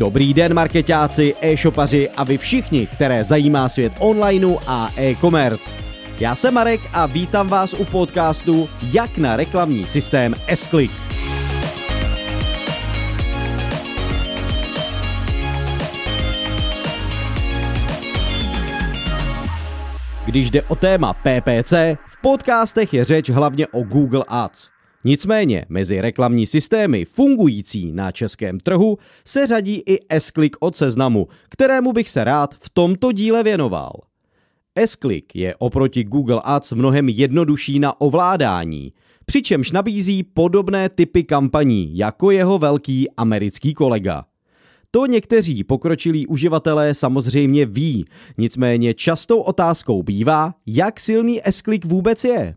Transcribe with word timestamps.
Dobrý 0.00 0.34
den 0.34 0.54
marketáci, 0.54 1.34
e-shopaři 1.40 2.10
a 2.10 2.24
vy 2.24 2.38
všichni, 2.38 2.86
které 2.86 3.24
zajímá 3.24 3.68
svět 3.68 3.92
onlineu 3.98 4.58
a 4.66 4.90
e-commerce. 4.96 5.72
Já 6.20 6.34
jsem 6.34 6.54
Marek 6.54 6.80
a 6.92 7.06
vítám 7.06 7.48
vás 7.48 7.74
u 7.74 7.84
podcastu 7.84 8.68
Jak 8.92 9.18
na 9.18 9.36
reklamní 9.36 9.86
systém 9.86 10.34
S-Click. 10.48 10.94
Když 20.26 20.50
jde 20.50 20.62
o 20.62 20.74
téma 20.74 21.12
PPC, 21.12 21.72
v 22.06 22.20
podcastech 22.22 22.94
je 22.94 23.04
řeč 23.04 23.30
hlavně 23.30 23.66
o 23.66 23.82
Google 23.82 24.24
Ads. 24.28 24.79
Nicméně 25.04 25.64
mezi 25.68 26.00
reklamní 26.00 26.46
systémy 26.46 27.04
fungující 27.04 27.92
na 27.92 28.12
českém 28.12 28.60
trhu 28.60 28.98
se 29.24 29.46
řadí 29.46 29.82
i 29.86 29.98
S-Click 30.08 30.56
od 30.60 30.76
seznamu, 30.76 31.28
kterému 31.48 31.92
bych 31.92 32.10
se 32.10 32.24
rád 32.24 32.54
v 32.54 32.70
tomto 32.70 33.12
díle 33.12 33.42
věnoval. 33.42 33.92
S-Click 34.76 35.36
je 35.36 35.54
oproti 35.58 36.04
Google 36.04 36.40
Ads 36.44 36.72
mnohem 36.72 37.08
jednodušší 37.08 37.78
na 37.78 38.00
ovládání, 38.00 38.92
přičemž 39.26 39.72
nabízí 39.72 40.22
podobné 40.22 40.88
typy 40.88 41.24
kampaní 41.24 41.98
jako 41.98 42.30
jeho 42.30 42.58
velký 42.58 43.10
americký 43.10 43.74
kolega. 43.74 44.24
To 44.90 45.06
někteří 45.06 45.64
pokročilí 45.64 46.26
uživatelé 46.26 46.94
samozřejmě 46.94 47.66
ví, 47.66 48.04
nicméně 48.38 48.94
častou 48.94 49.40
otázkou 49.40 50.02
bývá, 50.02 50.54
jak 50.66 51.00
silný 51.00 51.40
S-Click 51.44 51.84
vůbec 51.84 52.24
je. 52.24 52.56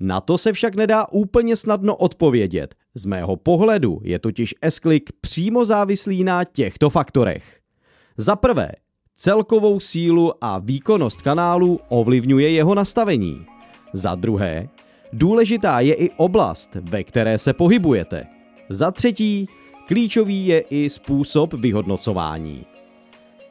Na 0.00 0.20
to 0.20 0.38
se 0.38 0.52
však 0.52 0.74
nedá 0.74 1.06
úplně 1.12 1.56
snadno 1.56 1.96
odpovědět. 1.96 2.74
Z 2.94 3.06
mého 3.06 3.36
pohledu 3.36 4.00
je 4.02 4.18
totiž 4.18 4.54
S-Click 4.62 5.12
přímo 5.20 5.64
závislý 5.64 6.24
na 6.24 6.44
těchto 6.44 6.90
faktorech. 6.90 7.60
Za 8.16 8.36
prvé, 8.36 8.72
celkovou 9.16 9.80
sílu 9.80 10.32
a 10.40 10.58
výkonnost 10.58 11.22
kanálu 11.22 11.80
ovlivňuje 11.88 12.50
jeho 12.50 12.74
nastavení. 12.74 13.46
Za 13.92 14.14
druhé, 14.14 14.68
důležitá 15.12 15.80
je 15.80 15.94
i 15.94 16.10
oblast, 16.10 16.74
ve 16.74 17.04
které 17.04 17.38
se 17.38 17.52
pohybujete. 17.52 18.26
Za 18.68 18.90
třetí, 18.90 19.48
klíčový 19.86 20.46
je 20.46 20.60
i 20.60 20.90
způsob 20.90 21.54
vyhodnocování. 21.54 22.66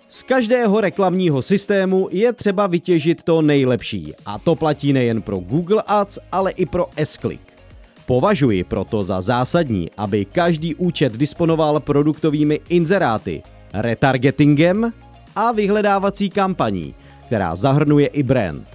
Z 0.09 0.23
každého 0.23 0.81
reklamního 0.81 1.41
systému 1.41 2.07
je 2.11 2.33
třeba 2.33 2.67
vytěžit 2.67 3.23
to 3.23 3.41
nejlepší 3.41 4.13
a 4.25 4.39
to 4.39 4.55
platí 4.55 4.93
nejen 4.93 5.21
pro 5.21 5.37
Google 5.37 5.83
Ads, 5.87 6.19
ale 6.31 6.51
i 6.51 6.65
pro 6.65 6.85
S-Click. 6.97 7.41
Považuji 8.05 8.63
proto 8.63 9.03
za 9.03 9.21
zásadní, 9.21 9.89
aby 9.97 10.25
každý 10.25 10.75
účet 10.75 11.17
disponoval 11.17 11.79
produktovými 11.79 12.59
inzeráty, 12.69 13.41
retargetingem 13.73 14.93
a 15.35 15.51
vyhledávací 15.51 16.29
kampaní, 16.29 16.95
která 17.25 17.55
zahrnuje 17.55 18.07
i 18.07 18.23
brand. 18.23 18.67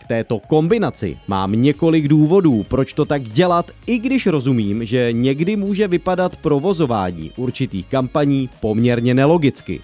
K 0.00 0.04
této 0.08 0.38
kombinaci 0.38 1.18
mám 1.28 1.52
několik 1.52 2.08
důvodů, 2.08 2.64
proč 2.68 2.92
to 2.92 3.04
tak 3.04 3.22
dělat, 3.22 3.70
i 3.86 3.98
když 3.98 4.26
rozumím, 4.26 4.84
že 4.84 5.12
někdy 5.12 5.56
může 5.56 5.88
vypadat 5.88 6.36
provozování 6.36 7.32
určitých 7.36 7.86
kampaní 7.86 8.50
poměrně 8.60 9.14
nelogicky. 9.14 9.80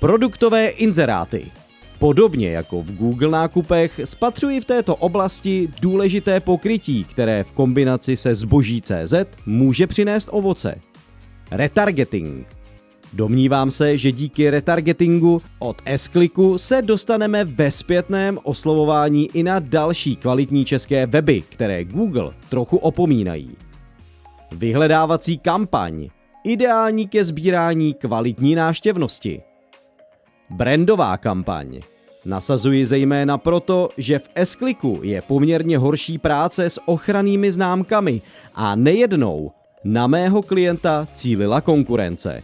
Produktové 0.00 0.68
inzeráty. 0.68 1.50
Podobně 1.98 2.50
jako 2.50 2.82
v 2.82 2.92
Google 2.92 3.28
nákupech 3.28 4.00
spatřuji 4.04 4.60
v 4.60 4.64
této 4.64 4.96
oblasti 4.96 5.68
důležité 5.82 6.40
pokrytí, 6.40 7.04
které 7.04 7.44
v 7.44 7.52
kombinaci 7.52 8.16
se 8.16 8.34
zboží 8.34 8.82
CZ 8.82 9.14
může 9.46 9.86
přinést 9.86 10.28
ovoce. 10.32 10.74
Retargeting. 11.50 12.46
Domnívám 13.12 13.70
se, 13.70 13.98
že 13.98 14.12
díky 14.12 14.50
retargetingu 14.50 15.42
od 15.58 15.82
s 15.86 16.10
se 16.56 16.82
dostaneme 16.82 17.44
ve 17.44 17.70
zpětném 17.70 18.38
oslovování 18.42 19.30
i 19.34 19.42
na 19.42 19.58
další 19.58 20.16
kvalitní 20.16 20.64
české 20.64 21.06
weby, 21.06 21.42
které 21.48 21.84
Google 21.84 22.30
trochu 22.48 22.76
opomínají. 22.76 23.56
Vyhledávací 24.52 25.38
kampaň. 25.38 26.08
Ideální 26.44 27.08
ke 27.08 27.24
sbírání 27.24 27.94
kvalitní 27.94 28.54
náštěvnosti. 28.54 29.42
Brandová 30.50 31.16
kampaň. 31.16 31.80
Nasazuji 32.24 32.86
zejména 32.86 33.38
proto, 33.38 33.88
že 33.96 34.18
v 34.18 34.28
s 34.34 35.00
je 35.02 35.22
poměrně 35.22 35.78
horší 35.78 36.18
práce 36.18 36.70
s 36.70 36.80
ochrannými 36.86 37.52
známkami 37.52 38.22
a 38.54 38.76
nejednou 38.76 39.52
na 39.84 40.06
mého 40.06 40.42
klienta 40.42 41.08
cílila 41.12 41.60
konkurence. 41.60 42.42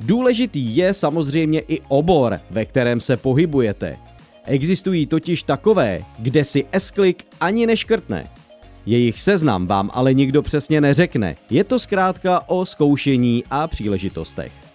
Důležitý 0.00 0.76
je 0.76 0.94
samozřejmě 0.94 1.60
i 1.60 1.80
obor, 1.88 2.40
ve 2.50 2.64
kterém 2.64 3.00
se 3.00 3.16
pohybujete. 3.16 3.96
Existují 4.44 5.06
totiž 5.06 5.42
takové, 5.42 6.02
kde 6.18 6.44
si 6.44 6.64
s 6.72 7.26
ani 7.40 7.66
neškrtne. 7.66 8.30
Jejich 8.86 9.20
seznam 9.20 9.66
vám 9.66 9.90
ale 9.94 10.14
nikdo 10.14 10.42
přesně 10.42 10.80
neřekne. 10.80 11.34
Je 11.50 11.64
to 11.64 11.78
zkrátka 11.78 12.48
o 12.48 12.66
zkoušení 12.66 13.44
a 13.50 13.66
příležitostech. 13.66 14.67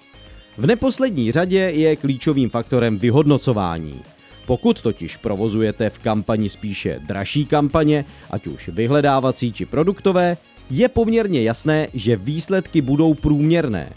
V 0.57 0.65
neposlední 0.65 1.31
řadě 1.31 1.59
je 1.59 1.95
klíčovým 1.95 2.49
faktorem 2.49 2.97
vyhodnocování. 2.97 4.01
Pokud 4.45 4.81
totiž 4.81 5.17
provozujete 5.17 5.89
v 5.89 5.99
kampani 5.99 6.49
spíše 6.49 6.99
dražší 7.07 7.45
kampaně, 7.45 8.05
ať 8.31 8.47
už 8.47 8.69
vyhledávací 8.69 9.53
či 9.53 9.65
produktové, 9.65 10.37
je 10.69 10.89
poměrně 10.89 11.43
jasné, 11.43 11.87
že 11.93 12.15
výsledky 12.15 12.81
budou 12.81 13.13
průměrné. 13.13 13.93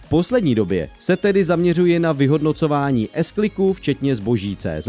V 0.00 0.08
poslední 0.08 0.54
době 0.54 0.88
se 0.98 1.16
tedy 1.16 1.44
zaměřuje 1.44 2.00
na 2.00 2.12
vyhodnocování 2.12 3.08
s 3.14 3.72
včetně 3.72 4.16
zboží 4.16 4.56
CZ 4.56 4.88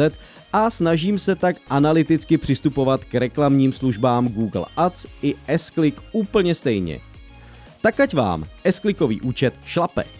a 0.53 0.69
snažím 0.69 1.19
se 1.19 1.35
tak 1.35 1.55
analyticky 1.69 2.37
přistupovat 2.37 3.05
k 3.05 3.15
reklamním 3.15 3.73
službám 3.73 4.27
Google 4.27 4.65
Ads 4.77 5.05
i 5.21 5.35
s 5.47 5.71
úplně 6.11 6.55
stejně. 6.55 6.99
Tak 7.81 7.99
ať 7.99 8.13
vám 8.13 8.43
s 8.63 8.79
účet 9.21 9.53
šlape. 9.65 10.18